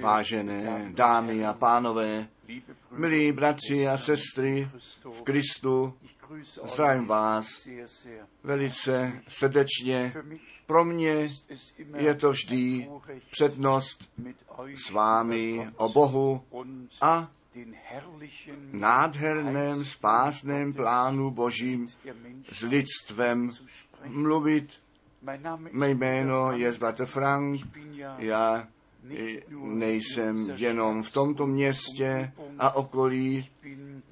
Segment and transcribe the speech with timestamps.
[0.00, 2.28] Vážené dámy a pánové,
[2.92, 4.68] milí bratři a sestry
[5.12, 5.94] v Kristu,
[6.72, 7.68] zdravím vás
[8.42, 10.14] velice srdečně.
[10.66, 11.30] Pro mě
[11.96, 12.88] je to vždy
[13.30, 14.10] přednost
[14.86, 16.44] s vámi o Bohu
[17.00, 17.30] a
[18.72, 21.88] nádherném spásném plánu Božím
[22.52, 23.50] s lidstvem
[24.06, 24.72] mluvit.
[25.72, 27.60] Mé jméno je Zbate Frank,
[28.18, 28.68] já
[29.62, 33.48] nejsem jenom v tomto městě a okolí,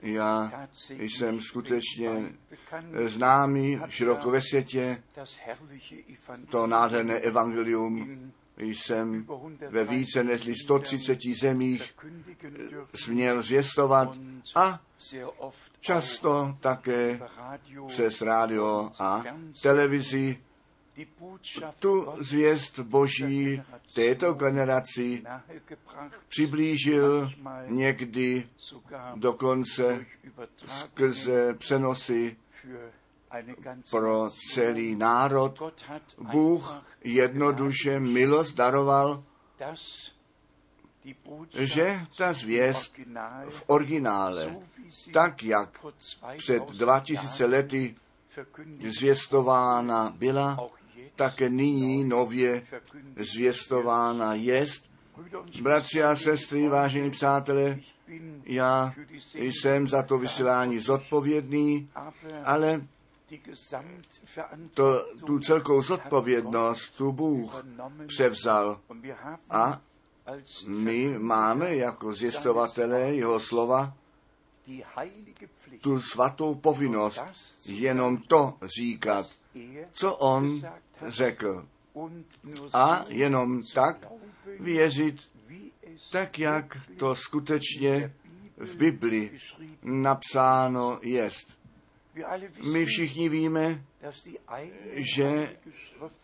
[0.02, 0.52] já
[0.98, 2.32] jsem skutečně
[3.04, 5.02] známý široko ve světě.
[6.50, 8.20] To nádherné evangelium.
[8.56, 9.26] Jsem
[9.68, 11.94] ve více než 130 zemích
[12.94, 14.18] směl zvěstovat
[14.54, 14.80] a
[15.80, 17.20] často také
[17.86, 19.24] přes rádio a
[19.62, 20.38] televizi
[21.78, 23.62] tu zvěst Boží
[23.94, 25.22] této generaci
[26.28, 27.30] přiblížil
[27.66, 28.48] někdy
[29.14, 30.06] dokonce
[30.66, 32.36] skrze přenosy
[33.90, 35.62] pro celý národ.
[36.18, 39.24] Bůh jednoduše milost daroval,
[41.58, 42.98] že ta zvěst
[43.48, 44.56] v originále,
[45.12, 45.86] tak jak
[46.36, 47.94] před 2000 lety
[48.86, 50.70] zvěstována byla,
[51.16, 52.66] také nyní nově
[53.16, 54.90] zvěstována jest.
[55.62, 57.78] Bratři a sestry, vážení přátelé,
[58.44, 58.94] já
[59.36, 61.90] jsem za to vysílání zodpovědný,
[62.44, 62.86] ale
[64.74, 67.64] to, tu celkou zodpovědnost tu Bůh
[68.06, 68.80] převzal
[69.50, 69.80] a
[70.66, 73.94] my máme jako zjistovatele jeho slova
[75.80, 77.20] tu svatou povinnost
[77.64, 79.26] jenom to říkat,
[79.92, 80.60] co on
[81.06, 81.68] řekl.
[82.72, 84.06] A jenom tak
[84.60, 85.20] věřit,
[86.12, 88.12] tak jak to skutečně
[88.56, 89.38] v Bibli
[89.82, 91.60] napsáno jest.
[92.72, 93.84] My všichni víme,
[95.16, 95.56] že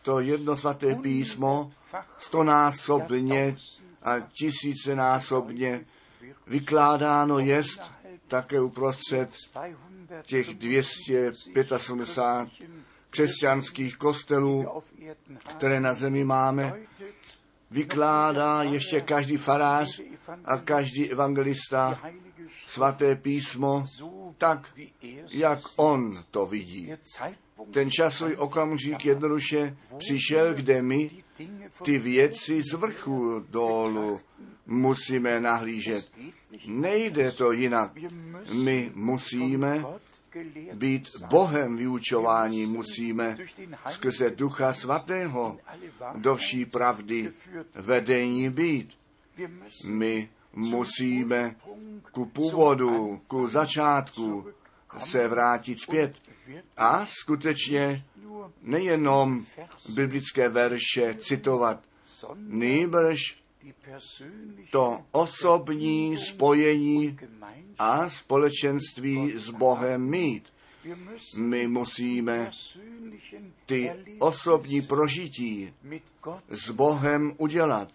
[0.03, 1.71] to jedno svaté písmo
[2.17, 3.55] stonásobně
[4.01, 5.85] a tisícenásobně
[6.47, 7.93] vykládáno jest
[8.27, 9.29] také uprostřed
[10.23, 11.71] těch 275
[13.09, 14.81] křesťanských kostelů,
[15.49, 16.73] které na zemi máme,
[17.71, 20.01] vykládá ještě každý farář
[20.45, 22.01] a každý evangelista
[22.67, 23.83] svaté písmo
[24.37, 24.73] tak,
[25.29, 26.93] jak on to vidí.
[27.73, 31.11] Ten časový okamžik jednoduše přišel, kde my
[31.83, 34.19] ty věci z vrchu dolů
[34.65, 36.11] musíme nahlížet.
[36.65, 37.91] Nejde to jinak.
[38.53, 39.85] My musíme
[40.73, 43.37] být Bohem vyučování musíme
[43.89, 45.57] skrze Ducha Svatého
[46.15, 47.31] do vší pravdy
[47.75, 48.89] vedení být.
[49.85, 51.55] My musíme
[52.11, 54.45] ku původu, ku začátku
[54.97, 56.15] se vrátit zpět
[56.77, 58.05] a skutečně
[58.61, 59.45] nejenom
[59.89, 61.83] biblické verše citovat,
[62.35, 63.19] nýbrž
[64.71, 67.17] to osobní spojení
[67.79, 70.53] a společenství s Bohem mít.
[71.37, 72.51] My musíme
[73.65, 75.73] ty osobní prožití
[76.49, 77.89] s Bohem udělat.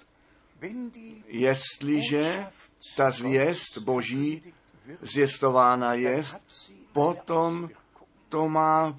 [1.27, 2.47] Jestliže
[2.97, 4.43] ta zvěst Boží
[5.03, 6.25] zjistována je,
[6.93, 7.71] potom
[8.29, 8.99] to má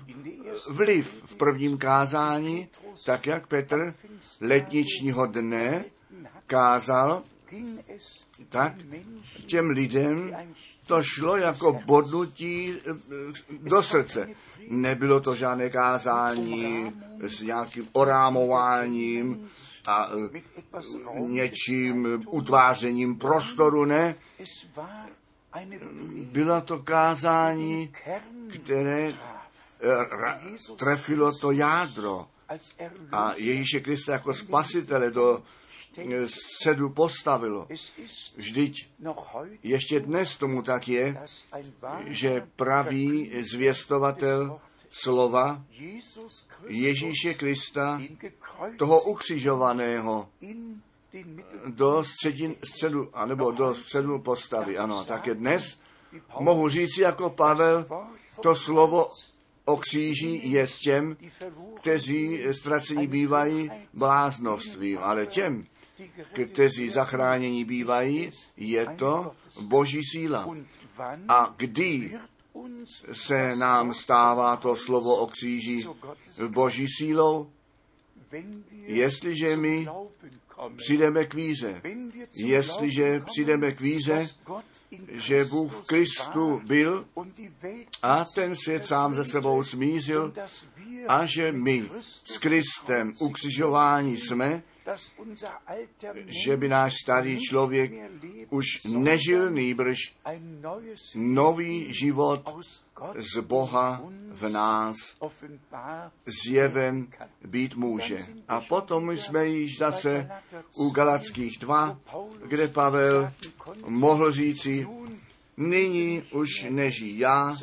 [0.69, 2.69] vliv v prvním kázání,
[3.05, 3.95] tak jak Petr
[4.41, 5.85] letničního dne
[6.47, 7.23] kázal,
[8.49, 8.73] tak
[9.45, 10.35] těm lidem
[10.85, 12.93] to šlo jako bodnutí eh,
[13.49, 14.29] do srdce.
[14.69, 19.49] Nebylo to žádné kázání s nějakým orámováním
[19.87, 24.15] a eh, něčím utvářením prostoru, ne.
[26.31, 27.91] Bylo to kázání,
[28.53, 29.15] které eh,
[30.77, 32.27] trefilo to jádro
[33.11, 35.43] a Ježíše Krista jako spasitele do
[36.27, 37.67] středu postavilo.
[38.35, 38.89] Vždyť
[39.63, 41.21] ještě dnes tomu tak je,
[42.05, 44.59] že pravý zvěstovatel
[44.89, 45.63] slova
[46.67, 48.01] Ježíše Krista,
[48.77, 50.29] toho ukřižovaného,
[51.67, 54.77] do středin, středu, anebo do středu postavy.
[54.77, 55.77] Ano, tak je dnes.
[56.39, 57.85] mohu říct jako Pavel,
[58.41, 59.07] to slovo
[59.65, 61.17] o kříži je s těm,
[61.75, 65.65] kteří ztracení bývají bláznovstvím, ale těm,
[66.45, 69.31] kteří zachránění bývají, je to
[69.61, 70.47] boží síla.
[71.27, 72.19] A kdy
[73.13, 75.87] se nám stává to slovo o kříži
[76.47, 77.51] boží sílou,
[78.71, 79.87] jestliže my
[80.77, 81.81] přijdeme k víře,
[82.35, 84.27] jestliže přijdeme k víře,
[85.09, 87.05] že Bůh v Kristu byl
[88.01, 90.33] a ten svět sám ze sebou smířil
[91.07, 91.89] a že my
[92.25, 94.63] s Kristem ukřižování jsme,
[96.45, 97.91] že by náš starý člověk
[98.49, 99.97] už nežil nýbrž
[101.15, 102.55] nový život
[103.15, 104.01] z Boha
[104.31, 104.95] v nás
[106.25, 107.07] zjeven
[107.45, 108.19] být může.
[108.47, 110.29] A potom jsme již zase
[110.75, 111.99] u Galackých 2,
[112.47, 113.33] kde Pavel
[113.87, 114.87] mohl říci,
[115.57, 117.55] nyní už neží já,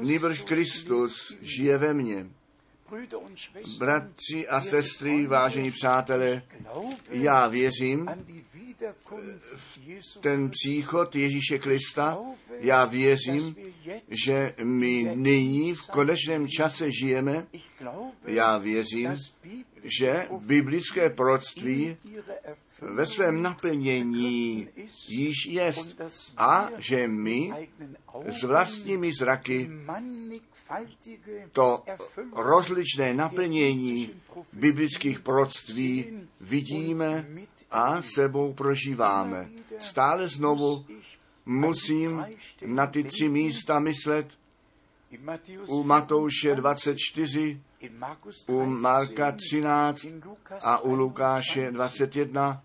[0.00, 2.26] nýbrž Kristus žije ve mně.
[3.78, 6.42] Bratři a sestry, vážení přátelé,
[7.10, 8.08] já věřím
[10.00, 12.18] v ten příchod Ježíše Krista.
[12.60, 13.56] Já věřím,
[14.24, 17.46] že my nyní v konečném čase žijeme.
[18.26, 19.16] Já věřím,
[20.00, 21.96] že biblické proroctví
[22.82, 24.68] ve svém naplnění
[25.08, 26.00] již jest
[26.36, 27.68] a že my
[28.26, 29.70] s vlastními zraky
[31.52, 31.84] to
[32.36, 34.10] rozličné naplnění
[34.52, 37.26] biblických proroctví vidíme
[37.70, 39.48] a sebou prožíváme.
[39.80, 40.86] Stále znovu
[41.46, 42.26] musím
[42.66, 44.38] na ty tři místa myslet
[45.66, 47.60] u Matouše 24,
[48.46, 50.06] u Marka 13
[50.60, 52.62] a u Lukáše 21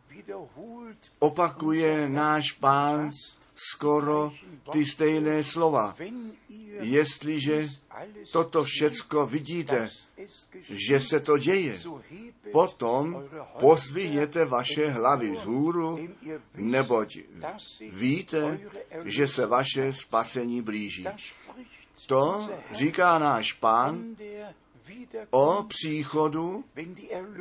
[1.20, 3.12] opakuje náš pán
[3.56, 4.32] skoro
[4.72, 5.96] ty stejné slova.
[6.82, 7.70] Jestliže
[8.32, 9.90] toto všecko vidíte,
[10.62, 11.80] že se to děje,
[12.52, 13.24] potom
[13.60, 16.10] pozvihněte vaše hlavy vzhůru,
[16.56, 17.18] neboť
[17.92, 18.60] víte,
[19.06, 21.08] že se vaše spasení blíží.
[22.08, 24.16] To říká náš pán
[25.30, 26.64] o příchodu,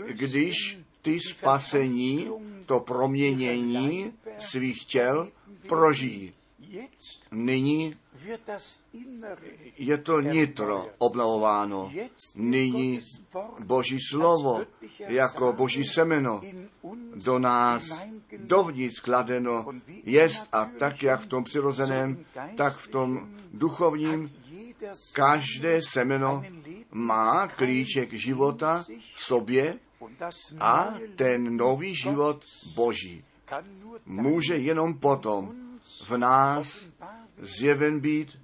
[0.08, 2.31] když ty spasení,
[2.66, 5.28] to proměnění svých těl
[5.69, 6.32] prožijí.
[7.31, 7.96] Nyní
[9.78, 11.93] je to nitro obnovováno.
[12.34, 13.00] Nyní
[13.64, 14.60] Boží slovo
[14.99, 16.40] jako Boží semeno
[17.14, 18.02] do nás
[18.37, 19.66] dovnitř kladeno
[20.05, 22.25] jest a tak, jak v tom přirozeném,
[22.56, 24.32] tak v tom duchovním
[25.14, 26.44] každé semeno
[26.90, 28.84] má klíček života
[29.14, 29.78] v sobě
[30.60, 32.44] a ten nový život
[32.75, 33.25] Boží
[34.06, 35.55] může jenom potom
[36.06, 36.86] v nás
[37.39, 38.39] zjeven být,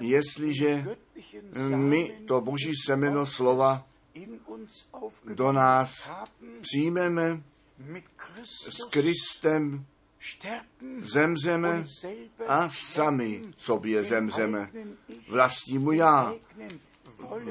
[0.00, 0.96] jestliže
[1.76, 3.86] my to Boží semeno slova
[5.34, 6.10] do nás
[6.60, 7.42] přijmeme,
[8.68, 9.86] s Kristem
[11.02, 11.84] zemřeme
[12.46, 14.70] a sami sobě zemřeme.
[15.28, 16.34] Vlastnímu já,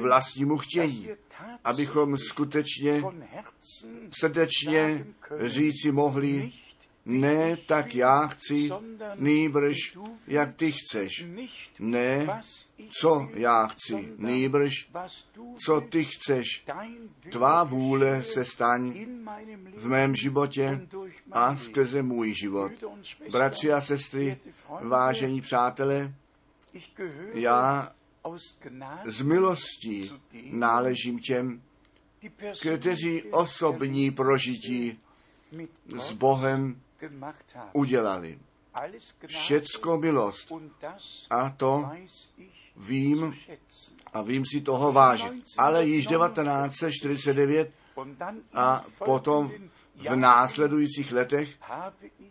[0.01, 1.09] vlastnímu chtění,
[1.63, 3.03] abychom skutečně
[4.19, 5.05] srdečně
[5.39, 6.51] říci mohli,
[7.05, 8.69] ne tak já chci,
[9.15, 9.77] nýbrž
[10.27, 11.25] jak ty chceš.
[11.79, 12.41] Ne,
[13.01, 14.73] co já chci, nýbrž
[15.65, 16.65] co ty chceš.
[17.31, 19.05] Tvá vůle se staň
[19.77, 20.87] v mém životě
[21.31, 22.71] a skrze můj život.
[23.31, 24.37] Bratři a sestry,
[24.81, 26.13] vážení přátelé,
[27.33, 27.91] já
[29.05, 30.11] z milostí
[30.51, 31.61] náležím těm,
[32.61, 34.99] kteří osobní prožití
[35.97, 36.81] s Bohem
[37.73, 38.39] udělali.
[39.25, 40.51] Všecko milost.
[41.29, 41.89] A to
[42.75, 43.35] vím
[44.13, 45.43] a vím si toho vážit.
[45.57, 47.71] Ale již 1949
[48.53, 49.51] a potom
[49.99, 51.49] v následujících letech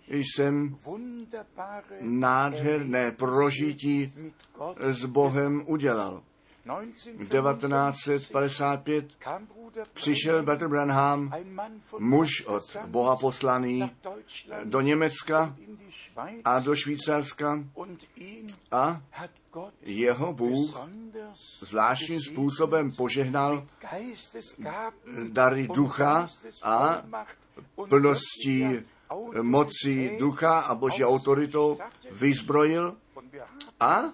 [0.08, 0.76] jsem
[2.00, 4.12] nádherné prožití
[4.78, 6.22] s Bohem udělal.
[7.30, 9.06] 1955
[9.94, 11.32] přišel Bertr Branham,
[11.98, 13.90] muž od Boha poslaný,
[14.64, 15.56] do Německa
[16.44, 17.64] a do Švýcarska
[18.70, 19.02] a
[19.82, 20.88] jeho Bůh
[21.60, 23.66] zvláštním způsobem požehnal
[25.28, 26.28] dary ducha
[26.62, 27.02] a
[27.88, 28.66] plností
[29.42, 31.78] moci ducha a boží autoritou
[32.10, 32.96] vyzbrojil
[33.80, 34.12] a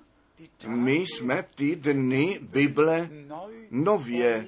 [0.66, 3.08] my jsme ty dny Bible
[3.70, 4.46] nově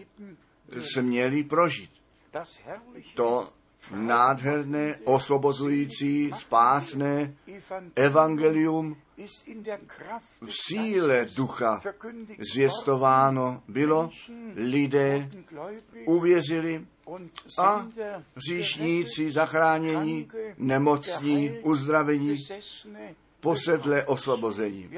[0.81, 1.91] směli prožít.
[3.15, 3.49] To
[3.95, 7.35] nádherné, osvobozující, spásné
[7.95, 8.97] evangelium
[10.41, 11.83] v síle ducha
[12.53, 14.11] zvěstováno bylo,
[14.57, 15.31] lidé
[16.07, 16.87] uvěřili
[17.59, 17.87] a
[18.49, 20.29] říšníci zachránění,
[20.59, 22.37] nemocní, uzdravení,
[23.41, 24.91] posedlé osvobození.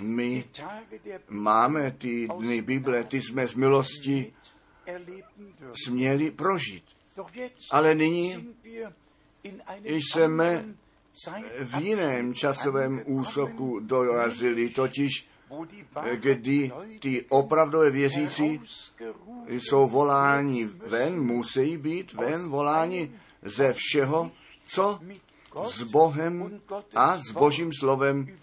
[0.00, 0.44] My
[1.28, 4.32] máme ty dny Bible, ty jsme z milosti
[5.84, 6.93] směli prožít.
[7.70, 8.54] Ale nyní
[9.84, 10.64] jsme
[11.64, 15.28] v jiném časovém úsoku dorazili, totiž
[16.14, 18.60] kdy ty opravdové věřící
[19.48, 24.30] jsou voláni ven, musí být ven, voláni ze všeho,
[24.66, 25.00] co
[25.62, 26.60] s Bohem
[26.94, 28.38] a s Božím slovem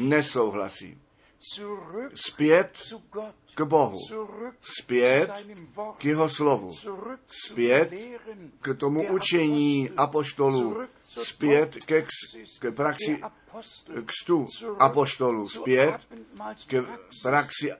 [0.00, 0.98] nesouhlasí.
[2.14, 2.78] Zpět
[3.54, 3.98] k Bohu,
[4.80, 5.30] zpět
[5.98, 6.70] k jeho slovu,
[7.46, 7.94] zpět
[8.60, 12.06] k tomu učení apoštolů, zpět ke,
[12.58, 13.20] k praxi
[14.06, 14.46] kstu
[14.78, 15.96] apoštolů, zpět
[16.66, 16.84] k
[17.22, 17.72] praxi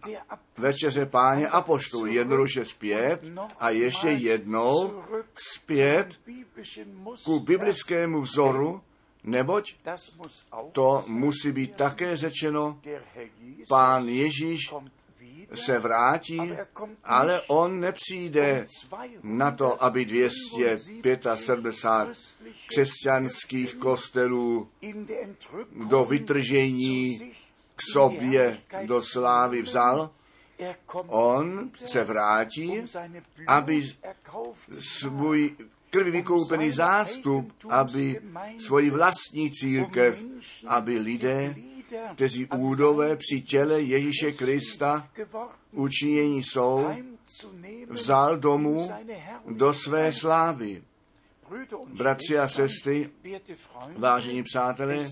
[0.58, 3.20] večeře páně apoštolů, jednoduše zpět
[3.58, 5.02] a ještě jednou
[5.54, 6.20] zpět
[7.24, 8.82] ku biblickému vzoru,
[9.24, 9.74] neboť
[10.72, 12.80] to musí být také řečeno,
[13.68, 14.60] pán Ježíš
[15.54, 16.52] se vrátí,
[17.04, 18.66] ale on nepřijde
[19.22, 21.26] na to, aby 275
[22.68, 24.68] křesťanských kostelů
[25.88, 27.18] do vytržení
[27.76, 30.10] k sobě do slávy vzal.
[31.06, 32.84] On se vrátí,
[33.46, 33.82] aby
[34.78, 35.56] svůj
[35.94, 38.20] krvi vykoupený zástup, aby
[38.58, 40.18] svoji vlastní církev,
[40.66, 41.54] aby lidé,
[42.14, 45.08] kteří údové při těle Ježíše Krista
[45.72, 46.90] učinění jsou,
[47.88, 48.90] vzal domů
[49.46, 50.82] do své slávy.
[51.86, 53.10] Bratři a sestry,
[53.96, 55.06] vážení přátelé,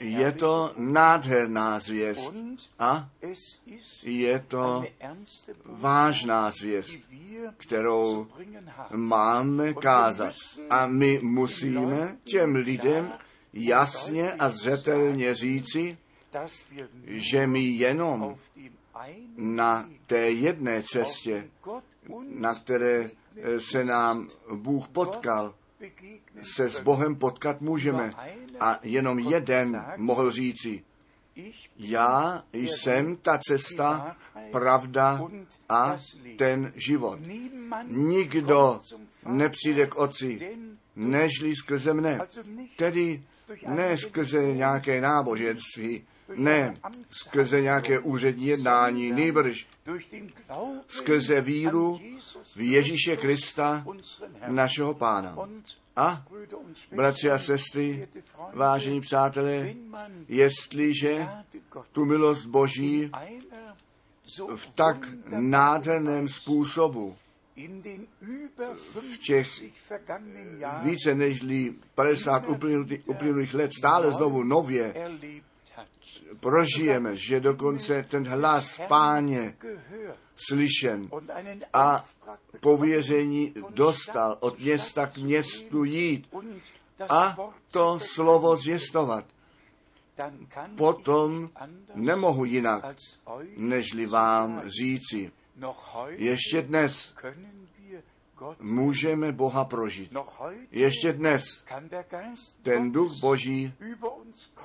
[0.00, 2.34] je to nádherná zvěst.
[2.78, 3.10] A
[4.02, 4.84] je to
[5.64, 6.98] vážná zvěst,
[7.56, 8.26] kterou
[8.96, 10.34] máme kázat.
[10.70, 13.12] A my musíme těm lidem
[13.52, 15.98] jasně a zřetelně říci,
[17.06, 18.36] že my jenom
[19.36, 21.50] na té jedné cestě,
[22.28, 23.10] na které
[23.58, 25.54] se nám Bůh potkal,
[26.42, 28.10] se s Bohem potkat můžeme.
[28.60, 30.84] A jenom jeden mohl říci,
[31.76, 34.16] já jsem ta cesta,
[34.52, 35.20] pravda
[35.68, 35.96] a
[36.36, 37.18] ten život.
[37.86, 38.80] Nikdo
[39.26, 40.58] nepřijde k Otci,
[40.96, 42.18] nežli skrze mne.
[42.76, 43.22] Tedy
[43.68, 46.74] ne skrze nějaké náboženství, ne
[47.10, 49.66] skrze nějaké úřední jednání, nejbrž
[50.88, 52.00] skrze víru
[52.56, 53.84] v Ježíše Krista,
[54.46, 55.36] našeho Pána.
[55.96, 56.26] A,
[56.92, 58.08] bratři a sestry,
[58.52, 59.74] vážení přátelé,
[60.28, 61.28] jestliže
[61.92, 63.10] tu milost Boží
[64.56, 67.16] v tak nádherném způsobu
[69.10, 69.48] v těch
[70.82, 71.44] více než
[71.94, 72.44] 50
[73.06, 74.94] uplynulých let stále znovu nově
[76.40, 79.56] prožijeme, že dokonce ten hlas páně
[80.48, 81.10] slyšen
[81.72, 82.04] a
[82.60, 86.28] pověření dostal od města k městu jít
[87.08, 87.36] a
[87.70, 89.24] to slovo zvěstovat.
[90.76, 91.50] Potom
[91.94, 92.96] nemohu jinak,
[93.56, 95.32] nežli vám říci.
[96.08, 97.14] Ještě dnes
[98.60, 100.12] můžeme Boha prožít.
[100.70, 101.42] Ještě dnes
[102.62, 103.72] ten duch Boží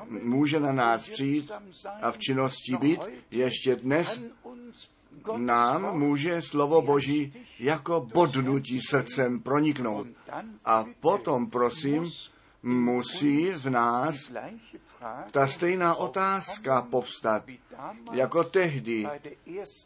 [0.10, 1.52] může na nás přijít
[2.02, 3.02] a v činnosti být.
[3.32, 4.22] Ještě dnes
[5.38, 10.08] nám může slovo Boží jako bodnutí srdcem proniknout.
[10.66, 12.12] A potom, prosím,
[12.66, 14.16] musí v nás
[15.32, 17.44] ta stejná otázka povstat,
[18.12, 19.08] jako tehdy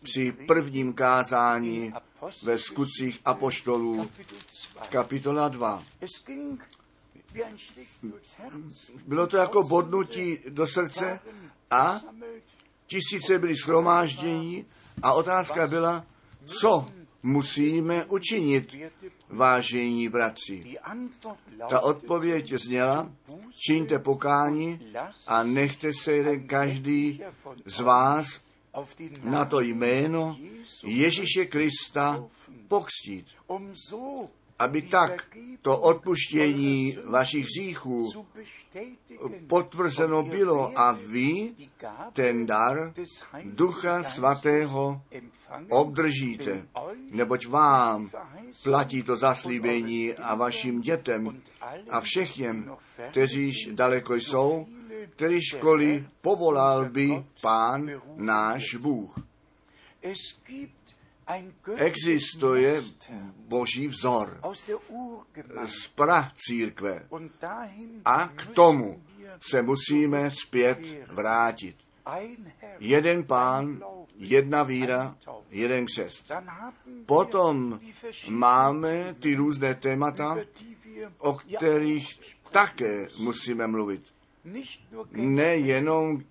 [0.03, 1.93] při prvním kázání
[2.43, 4.09] ve skutcích apoštolů,
[4.89, 5.83] kapitola 2.
[9.05, 11.19] Bylo to jako bodnutí do srdce
[11.71, 12.01] a
[12.87, 14.65] tisíce byli schromáždění
[15.01, 16.05] a otázka byla,
[16.45, 18.75] co musíme učinit,
[19.29, 20.77] vážení bratři.
[21.69, 23.11] Ta odpověď zněla,
[23.65, 24.93] čiňte pokání
[25.27, 27.21] a nechte se každý
[27.65, 28.41] z vás
[29.23, 30.37] na to jméno
[30.83, 32.23] Ježíše Krista
[32.67, 33.25] pokstít,
[34.59, 35.27] aby tak
[35.61, 38.25] to odpuštění vašich hříchů
[39.47, 41.53] potvrzeno bylo a vy
[42.13, 42.93] ten dar
[43.43, 45.01] Ducha Svatého
[45.69, 46.65] obdržíte,
[47.11, 48.09] neboť vám
[48.63, 51.41] Platí to zaslíbení a vašim dětem
[51.89, 52.75] a všem,
[53.11, 54.67] kteříž daleko jsou,
[55.15, 59.19] kterýžkoliv povolal by Pán náš Bůh.
[61.75, 62.83] Existuje
[63.47, 64.41] boží vzor
[65.65, 67.07] z prach církve
[68.05, 69.03] a k tomu
[69.51, 70.79] se musíme zpět
[71.11, 71.75] vrátit.
[72.79, 73.83] Jeden pán,
[74.17, 75.17] jedna víra,
[75.49, 76.31] jeden křest.
[77.05, 77.79] Potom
[78.29, 80.37] máme ty různé témata,
[81.17, 82.19] o kterých
[82.51, 84.03] také musíme mluvit.
[85.11, 86.23] Nejenom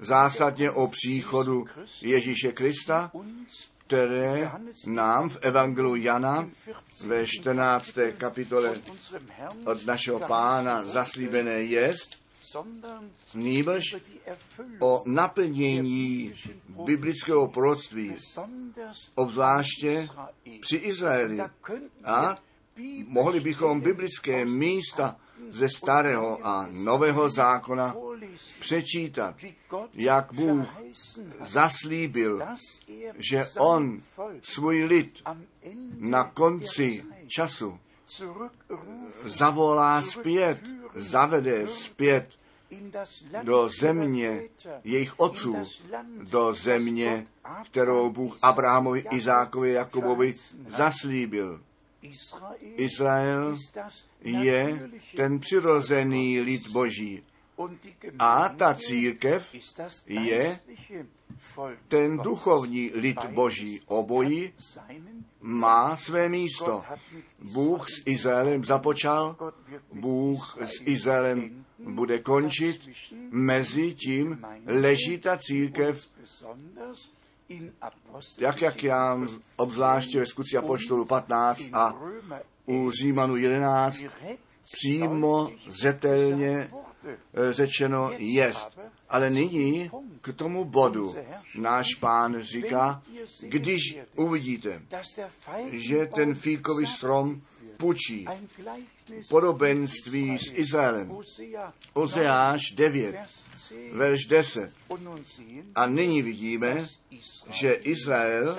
[0.00, 1.66] zásadně o příchodu
[2.02, 3.12] Ježíše Krista,
[3.90, 4.50] které
[4.86, 6.48] nám v Evangelu Jana
[7.04, 7.90] ve 14.
[8.18, 8.74] kapitole
[9.64, 12.16] od našeho pána zaslíbené jest,
[13.34, 13.96] nýbrž
[14.78, 16.34] o naplnění
[16.84, 18.14] biblického proroctví,
[19.14, 20.08] obzvláště
[20.60, 21.40] při Izraeli.
[22.04, 22.36] A
[23.06, 25.16] mohli bychom biblické místa
[25.50, 27.94] ze starého a nového zákona
[28.60, 29.34] přečítat,
[29.94, 30.66] jak Bůh
[31.40, 32.40] zaslíbil,
[33.18, 34.02] že On
[34.42, 35.22] svůj lid
[35.98, 37.78] na konci času
[39.24, 40.62] zavolá zpět,
[40.94, 42.40] zavede zpět
[43.42, 44.42] do země
[44.84, 45.56] jejich otců,
[46.30, 47.26] do země,
[47.64, 50.34] kterou Bůh Abrahamovi, Izákovi, Jakobovi
[50.68, 51.60] zaslíbil.
[52.60, 53.56] Izrael
[54.20, 57.22] je ten přirozený lid Boží.
[58.18, 59.54] A ta církev
[60.06, 60.60] je
[61.88, 63.80] ten duchovní lid Boží.
[63.86, 64.52] Obojí
[65.40, 66.80] má své místo.
[67.52, 69.36] Bůh s Izraelem započal,
[69.92, 72.88] Bůh s Izraelem bude končit,
[73.30, 76.08] mezi tím leží ta církev,
[78.38, 79.20] jak jak já
[79.56, 81.94] obzvláště ve skutci Apoštolu 15 a
[82.66, 83.96] u Římanu 11
[84.72, 86.70] přímo zřetelně
[87.50, 88.78] řečeno jest.
[89.08, 91.14] Ale nyní k tomu bodu
[91.58, 93.02] náš pán říká,
[93.40, 94.82] když uvidíte,
[95.72, 97.42] že ten fíkový strom
[97.76, 98.26] pučí
[99.28, 101.18] podobenství s Izraelem.
[101.92, 103.16] Ozeáš 9,
[103.92, 104.72] verš 10.
[105.74, 106.86] A nyní vidíme,
[107.50, 108.56] že Izrael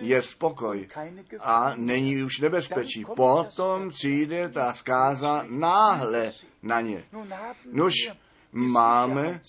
[0.00, 0.88] je spokoj
[1.40, 3.04] a není už nebezpečí.
[3.16, 7.04] Potom přijde ta zkáza náhle na ně.
[7.72, 7.94] Nož
[8.52, 9.40] máme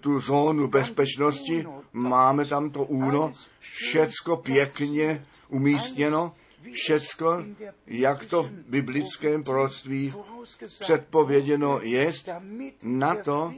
[0.00, 6.34] tu zónu bezpečnosti, máme tam to úno, všecko pěkně umístěno,
[6.72, 7.44] všecko,
[7.86, 10.14] jak to v biblickém proroctví
[10.80, 12.12] předpověděno je,
[12.82, 13.52] na to,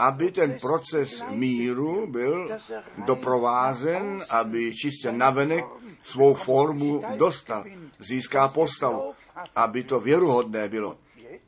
[0.00, 2.48] aby ten proces míru byl
[3.06, 5.64] doprovázen, aby čistě navenek
[6.02, 7.64] svou formu dostal,
[7.98, 9.14] získá postavu,
[9.56, 10.96] aby to věruhodné bylo.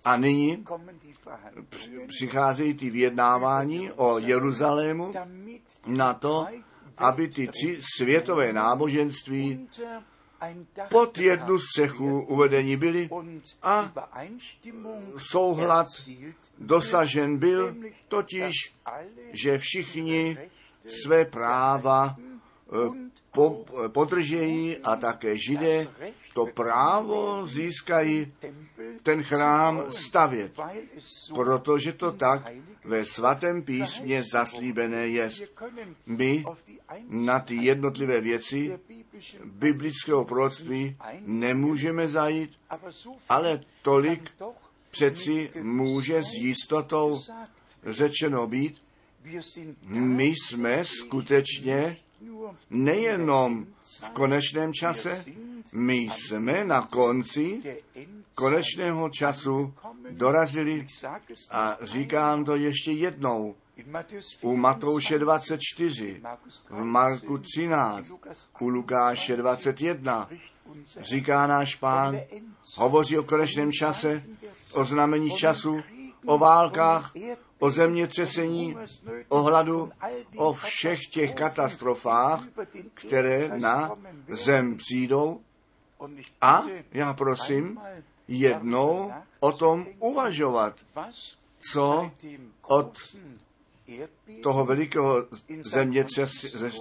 [0.05, 0.65] A nyní
[2.07, 5.13] přicházejí ty vyjednávání o Jeruzalému
[5.87, 6.47] na to,
[6.99, 9.69] aby ty tři světové náboženství
[10.91, 13.09] pod jednu střechu uvedení byli
[13.63, 13.93] a
[15.31, 15.87] souhlad
[16.59, 17.75] dosažen byl,
[18.09, 18.53] totiž,
[19.33, 20.39] že všichni
[21.03, 22.17] své práva
[23.33, 25.89] po, podržejí a také židé
[26.35, 28.33] to právo získají
[29.03, 30.53] ten chrám stavět,
[31.35, 32.53] protože to tak
[32.85, 35.31] ve svatém písmě zaslíbené je.
[36.07, 36.45] My
[37.09, 38.79] na ty jednotlivé věci
[39.45, 42.51] biblického proroctví nemůžeme zajít,
[43.29, 44.31] ale tolik
[44.91, 47.21] přeci může s jistotou
[47.87, 48.83] řečeno být,
[49.93, 51.97] my jsme skutečně
[52.71, 53.67] nejenom
[54.03, 55.25] v konečném čase,
[55.73, 57.63] my jsme na konci
[58.35, 59.75] konečného času
[60.11, 60.87] dorazili
[61.51, 63.55] a říkám to ještě jednou,
[64.43, 66.23] u Matouše 24,
[66.71, 68.07] v Marku 13,
[68.61, 70.29] u Lukáše 21.
[71.01, 72.21] Říká náš pán,
[72.77, 74.23] hovoří o konečném čase,
[74.73, 75.81] o znamení času,
[76.27, 77.13] o válkách,
[77.59, 78.77] o zemětřesení,
[79.29, 79.91] o hladu,
[80.37, 82.45] o všech těch katastrofách,
[82.95, 83.97] které na
[84.29, 85.41] zem přijdou.
[86.41, 87.81] A já prosím,
[88.29, 90.75] jednou o tom uvažovat,
[91.73, 92.11] co
[92.63, 92.99] od
[94.43, 95.27] toho velikého
[95.63, 96.31] zemětřes,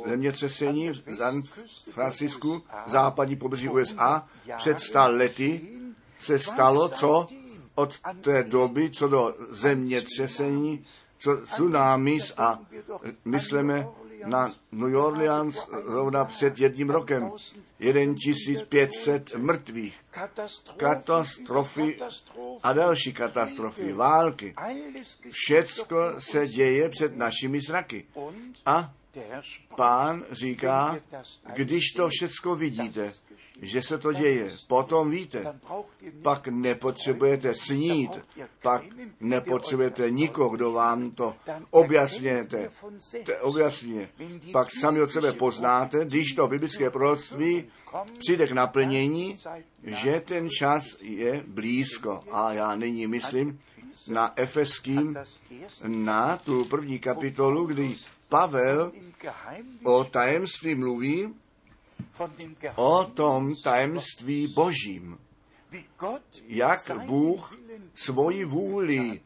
[0.06, 1.44] zemětřesení v San
[1.92, 5.62] Francisku, západní pobřeží USA, před sta lety
[6.20, 7.28] se stalo, co
[7.76, 10.84] od té doby, co do zemětřesení,
[11.18, 12.60] co tsunamis a
[13.26, 13.88] myslíme
[14.26, 17.32] na New Orleans zrovna před jedním rokem.
[17.80, 20.00] 1500 mrtvých.
[20.78, 21.98] Katastrofy
[22.64, 24.56] a další katastrofy, války.
[25.32, 28.06] Všecko se děje před našimi zraky.
[28.66, 28.94] A
[29.76, 31.00] pán říká,
[31.54, 33.14] když to všecko vidíte,
[33.62, 35.60] že se to děje, potom víte,
[36.22, 38.12] pak nepotřebujete snít,
[38.62, 38.84] pak
[39.20, 41.36] nepotřebujete nikoho, kdo vám to
[41.70, 42.70] objasněte,
[43.42, 44.10] objasně.
[44.52, 47.66] Pak sami od sebe poznáte, když to biblické proroctví
[48.18, 49.36] přijde k naplnění,
[49.84, 52.24] že ten čas je blízko.
[52.32, 53.60] A já nyní myslím
[54.08, 55.16] na Efeským,
[55.88, 57.96] na tu první kapitolu, kdy
[58.30, 58.92] Pavel
[59.84, 61.34] o tajemství mluví,
[62.76, 65.18] o tom tajemství božím,
[66.48, 67.58] jak Bůh
[67.96, 69.22] svoji vůli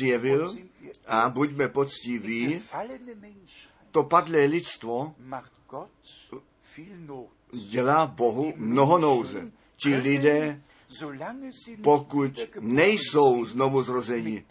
[0.00, 0.54] zjevil
[1.06, 2.60] a buďme poctiví,
[3.90, 5.14] to padlé lidstvo
[7.52, 9.50] dělá Bohu mnoho nouze.
[9.76, 10.62] Ti lidé,
[11.82, 14.44] pokud nejsou znovu zrozeni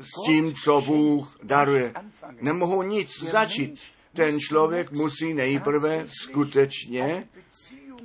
[0.00, 1.94] s tím, co Bůh daruje,
[2.40, 3.80] nemohou nic začít
[4.16, 7.28] ten člověk musí nejprve skutečně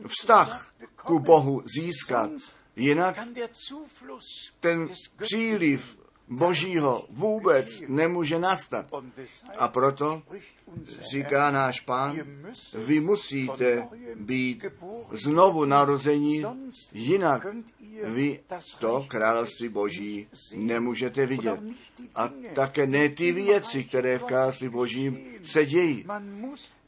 [0.08, 2.32] vztah ku Bohu získat.
[2.76, 3.20] Jinak
[4.60, 4.88] ten
[5.22, 6.01] příliv
[6.32, 8.86] Božího vůbec nemůže nastat.
[9.58, 10.22] A proto
[11.12, 12.20] říká náš pán,
[12.76, 14.66] vy musíte být
[15.12, 16.44] znovu narození,
[16.94, 17.48] jinak
[18.04, 18.40] vy
[18.80, 21.60] to království Boží nemůžete vidět.
[22.16, 26.06] A také ne ty věci, které v království Božím se dějí.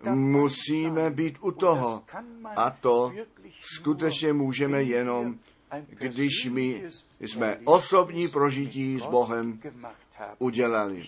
[0.10, 2.03] Musíme být u toho.
[2.56, 3.13] A to
[3.62, 5.39] skutečně můžeme jenom,
[5.89, 6.83] když my
[7.19, 9.59] jsme osobní prožití s Bohem
[10.39, 11.03] udělali.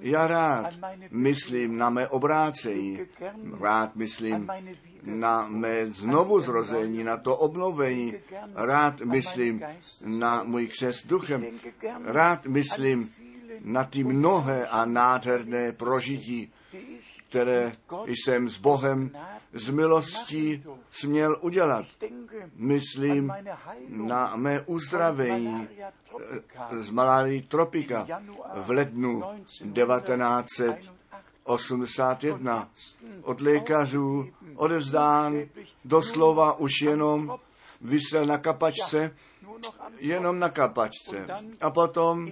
[0.00, 0.74] Já rád
[1.10, 2.98] myslím na mé obrácení,
[3.60, 4.48] rád myslím
[5.04, 8.14] na mé znovuzrození, na to obnovení,
[8.54, 9.64] rád myslím
[10.04, 11.46] na můj křest duchem,
[12.04, 13.10] rád myslím
[13.64, 16.52] na ty mnohé a nádherné prožití,
[17.28, 17.72] které
[18.06, 19.10] jsem s Bohem
[19.52, 21.86] z milostí směl udělat.
[22.54, 23.32] Myslím
[23.88, 25.92] na mé uzdravení eh,
[26.82, 28.06] z malárii tropika
[28.54, 29.22] v lednu
[29.74, 32.70] 1981
[33.22, 35.42] od lékařů odevzdán
[35.84, 37.38] doslova už jenom
[37.80, 39.16] vysel na kapačce,
[39.98, 41.26] jenom na kapačce.
[41.60, 42.30] A potom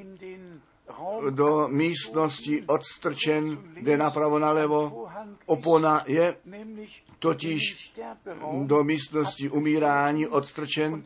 [1.31, 5.07] do místnosti odstrčen, jde napravo nalevo,
[5.46, 6.37] opona je
[7.18, 7.92] totiž
[8.64, 11.02] do místnosti umírání odstrčen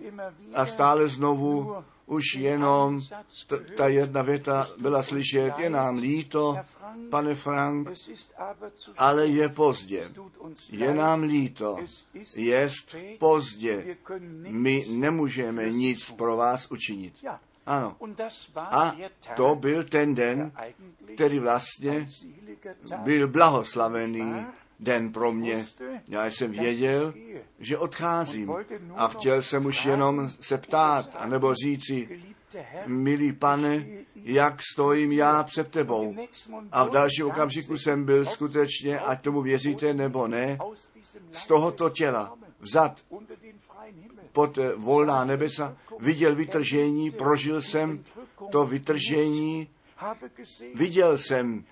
[0.55, 3.01] a stále znovu už jenom
[3.46, 6.57] t- ta jedna věta byla slyšet, je nám líto,
[7.11, 7.88] pane Frank,
[8.96, 10.11] ale je pozdě.
[10.70, 11.77] Je nám líto,
[12.37, 13.96] jest pozdě.
[14.49, 17.14] My nemůžeme nic pro vás učinit.
[17.66, 17.96] Ano.
[18.57, 18.96] A
[19.37, 20.53] to byl ten den,
[21.14, 22.09] který vlastně
[23.05, 24.46] byl blahoslavený
[24.81, 25.64] den pro mě.
[26.09, 27.14] Já jsem věděl,
[27.59, 28.53] že odcházím
[28.97, 32.23] a chtěl jsem už jenom se ptát, anebo říci,
[32.87, 36.14] milý pane, jak stojím já před tebou.
[36.73, 40.59] A v dalším okamžiku jsem byl skutečně, ať tomu věříte nebo ne,
[41.33, 43.01] z tohoto těla vzad
[44.33, 48.05] pod volná nebesa, viděl vytržení, prožil jsem
[48.51, 49.69] to vytržení,
[50.74, 51.64] viděl jsem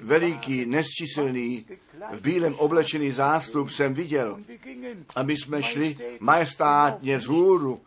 [0.00, 1.66] veliký, nesčíselný,
[2.12, 4.38] v bílém oblečený zástup jsem viděl.
[5.16, 7.80] A my jsme šli majestátně z hůru,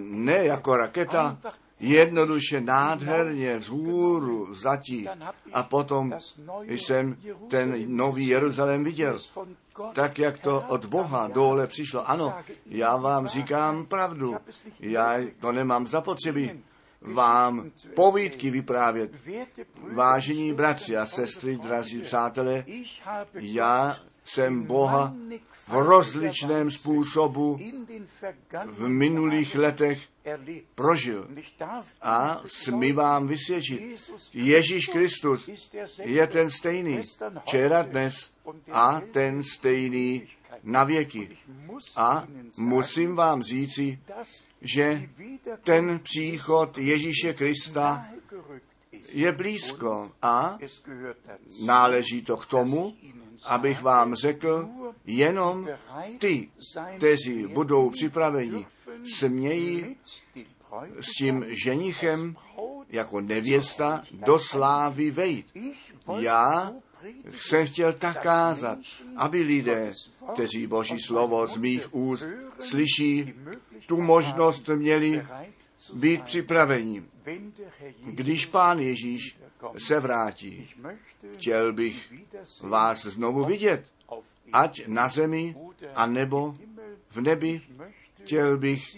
[0.00, 1.38] ne jako raketa,
[1.80, 5.08] jednoduše nádherně vzhůru zatí.
[5.52, 6.12] A potom
[6.66, 7.16] jsem
[7.48, 9.18] ten nový Jeruzalém viděl,
[9.92, 12.10] tak jak to od Boha dole přišlo.
[12.10, 12.34] Ano,
[12.66, 14.36] já vám říkám pravdu,
[14.80, 16.50] já to nemám zapotřebí.
[17.04, 19.10] Vám povídky vyprávět.
[19.92, 22.64] Vážení bratři a sestry, drazí přátelé,
[23.34, 25.14] já jsem Boha
[25.68, 27.58] v rozličném způsobu
[28.66, 30.02] v minulých letech
[30.74, 31.28] prožil.
[32.02, 35.50] A smí vám vysvědčit, Ježíš Kristus
[35.98, 37.02] je ten stejný
[37.40, 38.14] včera, dnes
[38.72, 40.28] a ten stejný
[40.62, 41.28] na věky.
[41.96, 42.26] A
[42.58, 43.98] musím vám říci,
[44.64, 45.08] že
[45.64, 48.06] ten příchod Ježíše Krista
[49.12, 50.58] je blízko a
[51.64, 52.94] náleží to k tomu,
[53.44, 54.68] abych vám řekl,
[55.04, 55.68] jenom
[56.18, 56.50] ty,
[56.96, 58.66] kteří budou připraveni,
[59.18, 59.96] smějí
[61.00, 62.36] s tím ženichem
[62.88, 65.46] jako nevěsta do slávy vejít.
[66.18, 66.72] Já
[67.28, 68.78] jsem chtěl tak kázat,
[69.16, 69.92] aby lidé,
[70.32, 72.24] kteří Boží slovo z mých úst
[72.60, 73.34] slyší,
[73.86, 75.26] tu možnost měli
[75.94, 77.02] být připraveni.
[78.04, 79.36] Když pán Ježíš
[79.78, 80.68] se vrátí,
[81.34, 82.12] chtěl bych
[82.62, 83.84] vás znovu vidět,
[84.52, 85.56] ať na zemi,
[85.94, 86.54] a nebo
[87.10, 87.60] v nebi,
[88.22, 88.96] chtěl bych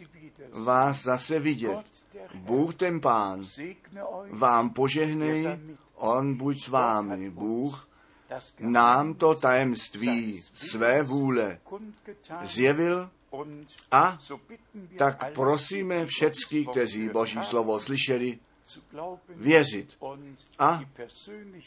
[0.52, 1.78] vás zase vidět.
[2.34, 3.44] Bůh ten pán
[4.30, 5.58] vám požehnej,
[5.94, 7.30] on buď s vámi.
[7.30, 7.88] Bůh
[8.60, 11.58] nám to tajemství své vůle
[12.42, 13.10] zjevil
[13.90, 14.18] a
[14.98, 18.38] tak prosíme všecky, kteří Boží slovo slyšeli,
[19.28, 19.98] věřit
[20.58, 20.80] a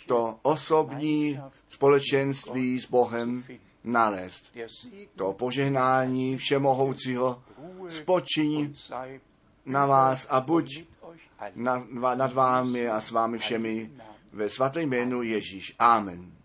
[0.08, 3.44] to osobní společenství s Bohem
[3.84, 4.58] nalézt.
[5.16, 7.44] To požehnání všemohoucího
[7.90, 8.74] spočiň
[9.66, 10.84] na vás a buď
[12.16, 13.92] nad vámi a s vámi všemi
[14.32, 15.76] ve svatém jménu Ježíš.
[15.80, 16.39] Amen.